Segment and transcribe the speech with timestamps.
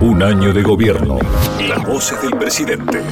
[0.00, 1.18] Un año de gobierno.
[1.68, 3.02] Las voces del presidente.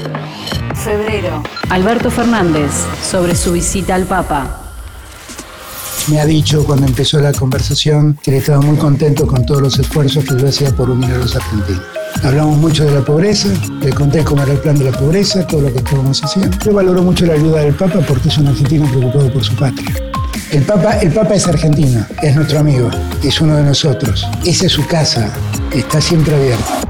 [0.75, 1.43] Febrero.
[1.69, 2.71] Alberto Fernández
[3.03, 4.63] sobre su visita al Papa.
[6.09, 10.25] Me ha dicho cuando empezó la conversación que estaba muy contento con todos los esfuerzos
[10.25, 11.83] que yo hacía por unir a los argentinos.
[12.25, 13.51] Hablamos mucho de la pobreza,
[13.83, 16.57] le conté cómo era el plan de la pobreza, todo lo que estábamos haciendo.
[16.65, 19.95] Yo valoro mucho la ayuda del Papa porque es un argentino preocupado por su patria.
[20.51, 22.89] El Papa, el Papa es argentino, es nuestro amigo,
[23.23, 24.27] es uno de nosotros.
[24.47, 25.31] Esa es su casa,
[25.75, 26.81] está siempre abierta.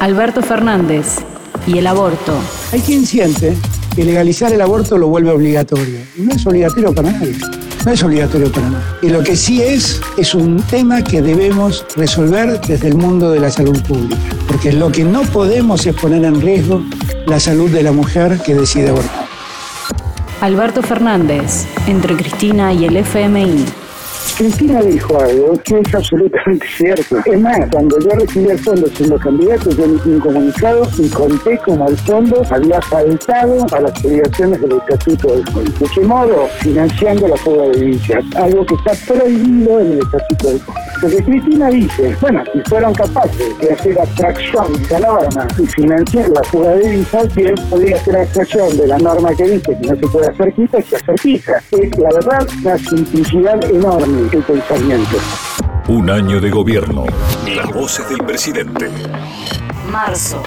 [0.00, 1.16] Alberto Fernández
[1.66, 2.34] y el aborto.
[2.72, 3.56] Hay quien siente
[3.96, 6.00] que legalizar el aborto lo vuelve obligatorio.
[6.18, 7.38] Y no es obligatorio para nadie.
[7.86, 8.84] No es obligatorio para nadie.
[9.00, 13.40] Y lo que sí es, es un tema que debemos resolver desde el mundo de
[13.40, 14.20] la salud pública.
[14.46, 16.82] Porque lo que no podemos es poner en riesgo
[17.26, 19.21] la salud de la mujer que decide abortar.
[20.42, 23.64] Alberto Fernández, entre Cristina y el FMI.
[24.36, 27.18] Cristina dijo algo que es absolutamente cierto.
[27.24, 31.58] Es más, cuando yo recibí el fondo siendo candidato, yo emití un comunicado y conté
[31.58, 35.70] como el fondo había faltado a las obligaciones del Estatuto del Fondo.
[35.70, 40.48] De qué modo, financiando la fuga de divisas, algo que está prohibido en el Estatuto
[40.48, 40.80] del Fondo.
[41.00, 46.28] Porque Cristina dice, bueno, si fueron capaces de hacer abstracción de esa norma y financiar
[46.30, 49.96] la fuga de divisas, bien podría hacer abstracción de la norma que dice que no
[49.96, 51.62] se puede hacer quita y hacer fija.
[51.72, 54.11] Es, la verdad, una simplicidad enorme
[54.46, 55.16] pensamiento.
[55.88, 57.04] Un año de gobierno.
[57.54, 58.90] Las voces del presidente.
[59.90, 60.42] Marzo.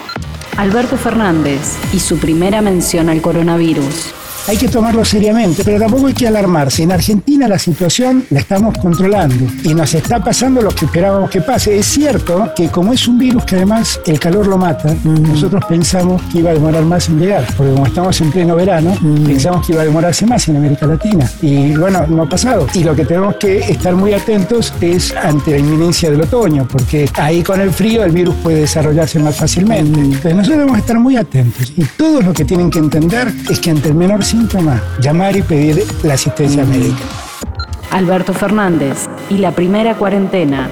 [0.58, 4.14] Alberto Fernández y su primera mención al coronavirus.
[4.48, 6.84] Hay que tomarlo seriamente, pero tampoco hay que alarmarse.
[6.84, 11.42] En Argentina la situación la estamos controlando y nos está pasando lo que esperábamos que
[11.42, 11.80] pase.
[11.80, 16.22] Es cierto que como es un virus que además el calor lo mata, nosotros pensamos
[16.32, 19.74] que iba a demorar más en llegar, porque como estamos en pleno verano, pensamos que
[19.74, 21.28] iba a demorarse más en América Latina.
[21.42, 22.68] Y bueno, no ha pasado.
[22.76, 27.10] Y lo que tenemos que estar muy atentos es ante la inminencia del otoño, porque
[27.16, 30.00] ahí con el frío el virus puede desarrollarse más fácilmente.
[30.00, 31.74] Entonces nosotros debemos estar muy atentos.
[31.76, 35.42] Y todos lo que tienen que entender es que ante el menor síntoma, llamar y
[35.42, 37.04] pedir la asistencia médica.
[37.92, 40.70] Alberto Fernández y la primera cuarentena.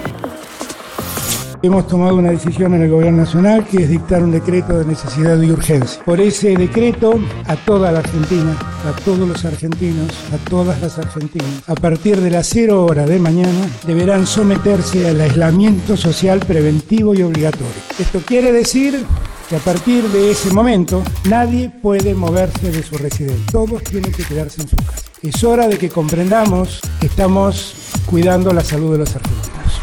[1.61, 5.41] Hemos tomado una decisión en el Gobierno Nacional que es dictar un decreto de necesidad
[5.41, 6.03] y urgencia.
[6.03, 8.53] Por ese decreto, a toda la Argentina,
[8.85, 13.17] a todos los argentinos, a todas las argentinas, a partir de las 0 hora de
[13.17, 17.81] mañana, deberán someterse al aislamiento social preventivo y obligatorio.
[17.97, 19.05] Esto quiere decir
[19.53, 23.45] que a partir de ese momento nadie puede moverse de su residencia.
[23.51, 25.03] Todos tienen que quedarse en su casa.
[25.21, 27.75] Es hora de que comprendamos que estamos
[28.07, 29.79] cuidando la salud de los argentinos.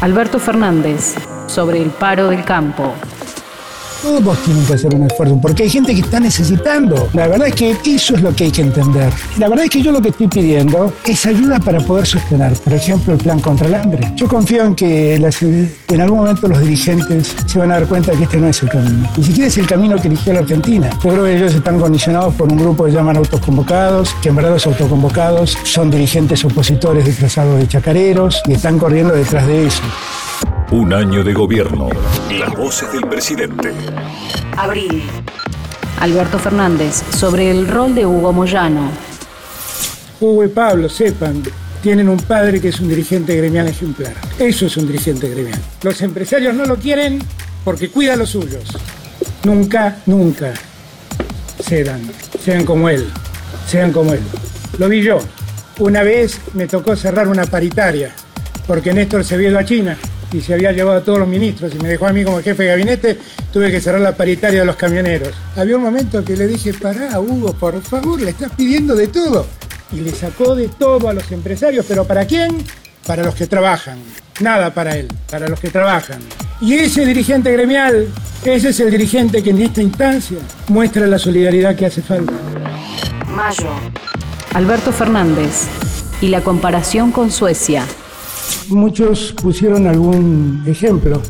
[0.00, 1.14] Alberto Fernández
[1.46, 2.94] sobre el paro del campo.
[4.02, 7.10] Todos tienen que hacer un esfuerzo, porque hay gente que está necesitando.
[7.12, 9.12] La verdad es que eso es lo que hay que entender.
[9.38, 12.72] La verdad es que yo lo que estoy pidiendo es ayuda para poder sostener, por
[12.72, 14.10] ejemplo, el plan contra el hambre.
[14.14, 15.40] Yo confío en que las-
[15.94, 18.62] en algún momento los dirigentes se van a dar cuenta de que este no es
[18.62, 19.10] el camino.
[19.16, 20.90] Ni siquiera es el camino que eligió la Argentina.
[21.02, 24.50] Yo creo que ellos están condicionados por un grupo que llaman autoconvocados, que en verdad
[24.50, 29.82] los autoconvocados son dirigentes opositores disfrazados de chacareros y están corriendo detrás de eso.
[30.70, 31.88] Un año de gobierno.
[32.30, 33.72] Las voces del presidente.
[34.56, 35.02] Abril.
[36.00, 38.90] Alberto Fernández sobre el rol de Hugo Moyano.
[40.20, 41.42] Hugo y Pablo, sepan,
[41.82, 44.14] tienen un padre que es un dirigente gremial ejemplar.
[44.38, 45.58] Eso es un dirigente gremial.
[45.82, 47.20] Los empresarios no lo quieren
[47.64, 48.64] porque cuida a los suyos.
[49.44, 50.52] Nunca, nunca
[51.62, 52.02] cedan.
[52.42, 53.06] Sean como él.
[53.66, 54.20] Sean como él.
[54.78, 55.18] Lo vi yo.
[55.78, 58.12] Una vez me tocó cerrar una paritaria
[58.66, 59.96] porque Néstor se había ido a China
[60.32, 62.64] y se había llevado a todos los ministros y me dejó a mí como jefe
[62.64, 63.18] de gabinete,
[63.52, 65.32] tuve que cerrar la paritaria de los camioneros.
[65.56, 69.46] Había un momento que le dije, pará, Hugo, por favor, le estás pidiendo de todo.
[69.92, 72.64] Y le sacó de todo a los empresarios, pero ¿para quién?
[73.06, 73.98] Para los que trabajan.
[74.40, 76.20] Nada para él, para los que trabajan.
[76.60, 78.08] Y ese dirigente gremial,
[78.44, 80.38] ese es el dirigente que en esta instancia
[80.68, 82.32] muestra la solidaridad que hace falta.
[83.34, 83.70] Mayo.
[84.54, 85.68] Alberto Fernández
[86.20, 87.84] y la comparación con Suecia.
[88.68, 91.22] Muchos pusieron algún ejemplo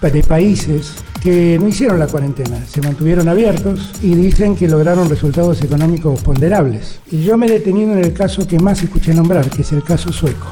[0.00, 5.62] de países que no hicieron la cuarentena, se mantuvieron abiertos y dicen que lograron resultados
[5.62, 6.98] económicos ponderables.
[7.12, 9.84] Y yo me he detenido en el caso que más escuché nombrar, que es el
[9.84, 10.48] caso sueco.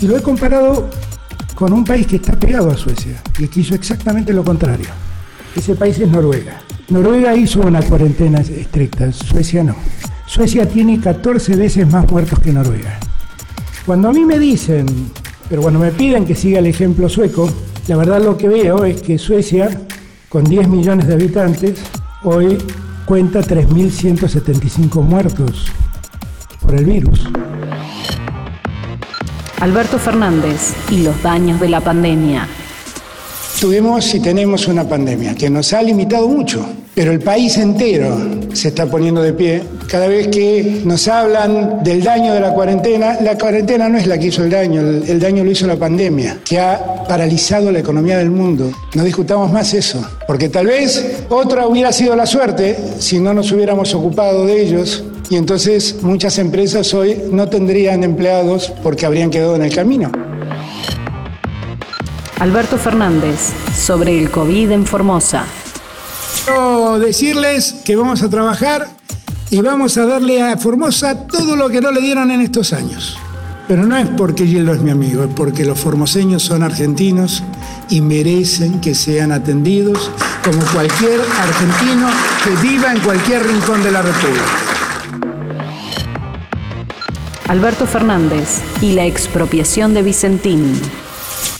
[0.00, 0.88] Y lo he comparado
[1.54, 4.88] con un país que está pegado a Suecia y que hizo exactamente lo contrario.
[5.54, 6.62] Ese país es Noruega.
[6.88, 9.76] Noruega hizo una cuarentena estricta, Suecia no.
[10.26, 12.98] Suecia tiene 14 veces más muertos que Noruega.
[13.84, 14.86] Cuando a mí me dicen,
[15.48, 17.50] pero cuando me piden que siga el ejemplo sueco,
[17.86, 19.68] la verdad lo que veo es que Suecia,
[20.28, 21.80] con 10 millones de habitantes,
[22.22, 22.58] hoy
[23.04, 25.66] cuenta 3.175 muertos
[26.60, 27.28] por el virus.
[29.60, 32.48] Alberto Fernández y los daños de la pandemia.
[33.60, 38.18] Tuvimos y tenemos una pandemia que nos ha limitado mucho, pero el país entero
[38.52, 39.62] se está poniendo de pie.
[39.88, 44.18] Cada vez que nos hablan del daño de la cuarentena, la cuarentena no es la
[44.18, 47.78] que hizo el daño, el, el daño lo hizo la pandemia, que ha paralizado la
[47.78, 48.72] economía del mundo.
[48.94, 53.52] No discutamos más eso, porque tal vez otra hubiera sido la suerte si no nos
[53.52, 59.56] hubiéramos ocupado de ellos y entonces muchas empresas hoy no tendrían empleados porque habrían quedado
[59.56, 60.10] en el camino.
[62.40, 65.46] Alberto Fernández sobre el COVID en Formosa.
[66.44, 68.88] Quiero decirles que vamos a trabajar
[69.50, 73.18] y vamos a darle a Formosa todo lo que no le dieron en estos años.
[73.66, 77.42] Pero no es porque Gildo es mi amigo, es porque los formoseños son argentinos
[77.88, 80.10] y merecen que sean atendidos
[80.44, 82.08] como cualquier argentino
[82.44, 84.44] que viva en cualquier rincón de la República.
[87.48, 90.74] Alberto Fernández y la expropiación de Vicentín.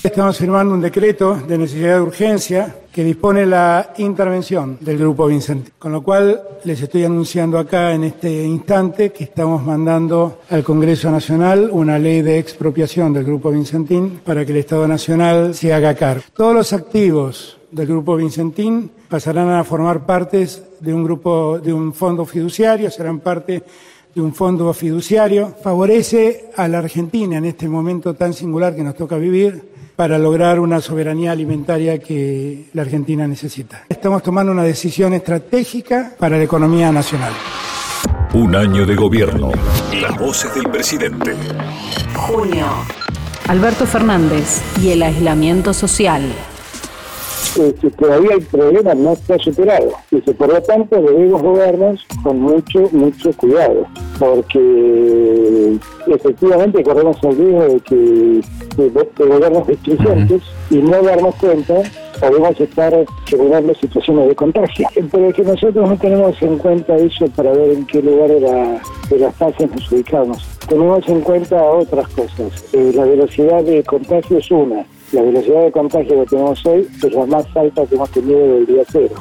[0.03, 5.73] Estamos firmando un decreto de necesidad de urgencia que dispone la intervención del Grupo Vicentín.
[5.81, 11.11] Con lo cual les estoy anunciando acá en este instante que estamos mandando al Congreso
[11.11, 15.97] Nacional una ley de expropiación del Grupo Vicentín para que el Estado Nacional se haga
[15.97, 16.23] cargo.
[16.37, 21.93] Todos los activos del Grupo Vicentín pasarán a formar partes de un grupo, de un
[21.93, 23.65] fondo fiduciario, serán parte
[24.15, 28.95] de un fondo fiduciario, favorece a la Argentina en este momento tan singular que nos
[28.95, 33.85] toca vivir para lograr una soberanía alimentaria que la Argentina necesita.
[33.89, 37.33] Estamos tomando una decisión estratégica para la economía nacional.
[38.35, 39.53] Un año de gobierno.
[40.01, 41.35] Las voces del presidente.
[42.17, 42.67] Junio.
[43.47, 46.33] Alberto Fernández y el aislamiento social.
[47.55, 49.93] Que todavía el problema no está superado.
[50.11, 53.87] Y que por lo tanto debemos gobernos con mucho, mucho cuidado,
[54.19, 55.77] porque
[56.07, 57.97] efectivamente corremos el riesgo de que
[58.77, 61.83] de, de gobiernos destruyentes y no darnos cuenta
[62.21, 64.89] podemos estar generando situaciones de contagio.
[65.11, 68.41] Pero es que nosotros no tenemos en cuenta eso para ver en qué lugar de
[68.41, 68.81] la,
[69.11, 70.45] de las fases nos ubicamos.
[70.69, 72.65] Tenemos en cuenta otras cosas.
[72.73, 74.85] Eh, la velocidad de contagio es una.
[75.13, 78.59] La velocidad de contagio que tenemos hoy es la más alta que hemos tenido desde
[78.59, 79.15] el día cero.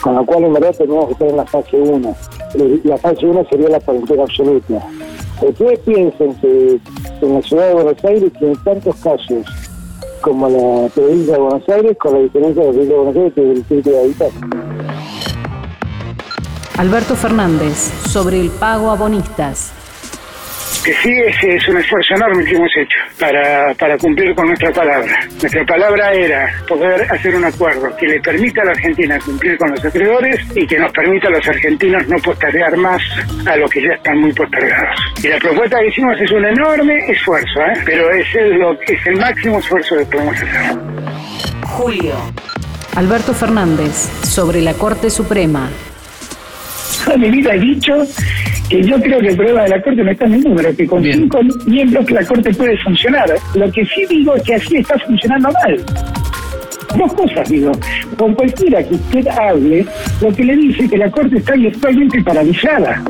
[0.00, 2.16] Con lo cual, en verdad, tenemos que estar en la fase 1.
[2.84, 4.86] La fase 1 sería la cuarentena absoluta.
[5.40, 6.80] Ustedes piensen que
[7.22, 9.46] en la ciudad de Buenos Aires tiene tantos casos
[10.20, 13.40] como la provincia de Buenos Aires, con la diferencia de la de Buenos Aires que
[13.40, 14.40] es el distrito de habitantes.
[16.76, 17.76] Alberto Fernández
[18.08, 19.79] sobre el pago a bonistas.
[20.84, 24.70] Que sí es, es un esfuerzo enorme que hemos hecho para, para cumplir con nuestra
[24.72, 25.14] palabra.
[25.40, 29.70] Nuestra palabra era poder hacer un acuerdo que le permita a la Argentina cumplir con
[29.70, 33.02] los acreedores y que nos permita a los argentinos no postergar más
[33.46, 35.00] a los que ya están muy postergados.
[35.22, 37.80] Y la propuesta que hicimos es un enorme esfuerzo, ¿eh?
[37.84, 40.78] pero es el, lo, es el máximo esfuerzo que podemos hacer.
[41.62, 42.14] Julio.
[42.96, 43.94] Alberto Fernández
[44.24, 45.68] sobre la Corte Suprema.
[47.04, 48.06] Toda mi vida he dicho
[48.70, 50.86] que yo creo que el problema de la Corte no está en el número, que
[50.86, 53.28] con cinco miembros que la Corte puede funcionar.
[53.54, 55.84] Lo que sí digo es que así está funcionando mal.
[56.96, 57.72] Dos cosas digo.
[58.16, 59.84] Con cualquiera que usted hable,
[60.20, 63.02] lo que le dice que la Corte está virtualmente paralizada.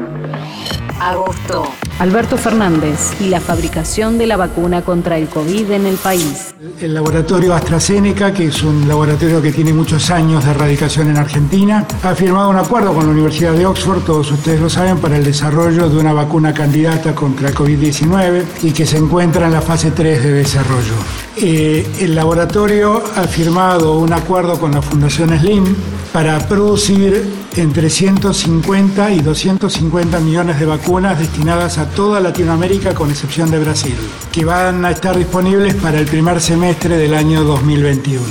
[0.99, 1.71] Agosto.
[2.01, 6.55] Alberto Fernández y la fabricación de la vacuna contra el COVID en el país.
[6.81, 11.87] El laboratorio AstraZeneca, que es un laboratorio que tiene muchos años de erradicación en Argentina,
[12.03, 15.25] ha firmado un acuerdo con la Universidad de Oxford, todos ustedes lo saben, para el
[15.25, 19.91] desarrollo de una vacuna candidata contra el COVID-19 y que se encuentra en la fase
[19.91, 20.95] 3 de desarrollo.
[21.37, 25.67] Eh, el laboratorio ha firmado un acuerdo con la Fundación Slim
[26.13, 27.25] para producir
[27.57, 33.95] entre 150 y 250 millones de vacunas destinadas a toda Latinoamérica con excepción de Brasil,
[34.33, 38.25] que van a estar disponibles para el primer semestre del año 2021.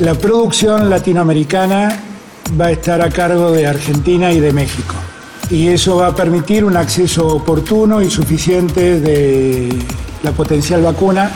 [0.00, 2.00] La producción latinoamericana
[2.58, 4.94] va a estar a cargo de Argentina y de México.
[5.50, 9.70] Y eso va a permitir un acceso oportuno y suficiente de
[10.22, 11.30] la potencial vacuna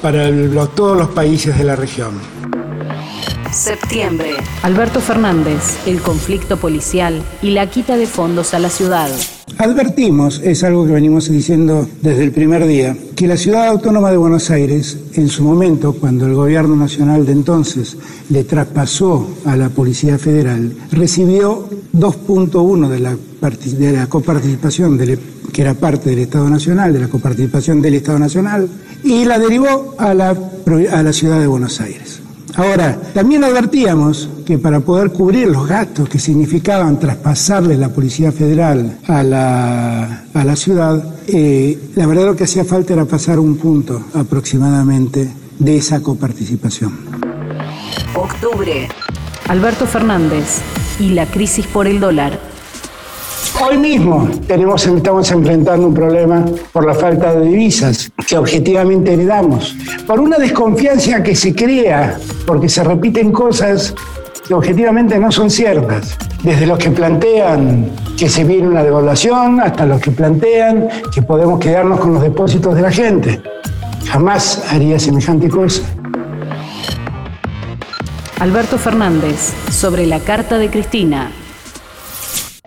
[0.00, 0.28] para
[0.74, 2.51] todos los países de la región.
[3.52, 4.30] Septiembre.
[4.62, 9.08] Alberto Fernández, el conflicto policial y la quita de fondos a la ciudad.
[9.58, 14.16] Advertimos, es algo que venimos diciendo desde el primer día, que la ciudad autónoma de
[14.16, 17.96] Buenos Aires, en su momento, cuando el gobierno nacional de entonces
[18.30, 23.16] le traspasó a la Policía Federal, recibió 2.1 de la,
[23.78, 25.18] de la coparticipación, del-
[25.52, 28.66] que era parte del Estado Nacional, de la coparticipación del Estado Nacional,
[29.04, 32.21] y la derivó a la, a la ciudad de Buenos Aires.
[32.54, 38.98] Ahora, también advertíamos que para poder cubrir los gastos que significaban traspasarle la Policía Federal
[39.06, 43.56] a la, a la ciudad, eh, la verdad lo que hacía falta era pasar un
[43.56, 46.92] punto aproximadamente de esa coparticipación.
[48.14, 48.88] Octubre.
[49.48, 50.60] Alberto Fernández
[50.98, 52.51] y la crisis por el dólar.
[53.60, 60.20] Hoy mismo estamos enfrentando un problema por la falta de divisas que objetivamente heredamos, por
[60.20, 63.94] una desconfianza que se crea porque se repiten cosas
[64.46, 66.16] que objetivamente no son ciertas.
[66.42, 71.60] Desde los que plantean que se viene una devaluación hasta los que plantean que podemos
[71.60, 73.40] quedarnos con los depósitos de la gente.
[74.06, 75.82] Jamás haría semejante cosa.
[78.40, 81.30] Alberto Fernández, sobre la carta de Cristina.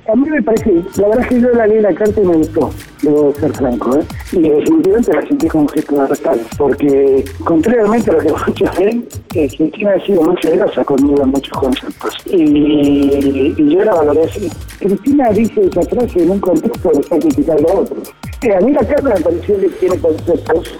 [0.07, 2.37] A mí me parece, la verdad es que yo la leí la carta y me
[2.37, 2.69] gustó,
[3.01, 4.03] debo ser franco, ¿eh?
[4.33, 8.77] y definitivamente la sentí como un gesto de respaldo, porque contrariamente a lo que muchos
[8.77, 14.25] ven, Cristina ha sido muy generosa conmigo en muchos conceptos, y, y yo la valoré
[14.25, 14.47] así.
[14.79, 18.13] Cristina dice esa frase en un contexto de estar criticando a otros.
[18.43, 20.79] Eh, a mí la carta me pareció que tiene conceptos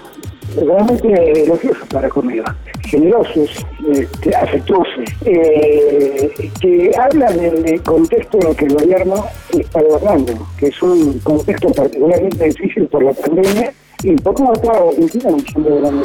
[0.54, 2.44] realmente elogiosos para conmigo,
[2.82, 3.50] generosos,
[3.92, 9.26] este, afectuosos, eh, que hablan del contexto en el que el gobierno
[9.58, 13.72] está gobernando, que es un contexto particularmente difícil por la pandemia
[14.02, 16.02] y por cómo está Argentina en el gobierno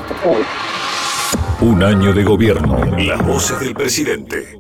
[1.62, 2.84] Un año de gobierno.
[2.98, 4.46] Las voces del presidente.